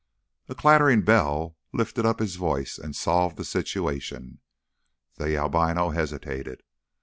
[0.49, 4.39] A clattering bell lifted up its voice and solved the situation.
[5.17, 6.63] The albino hesitated.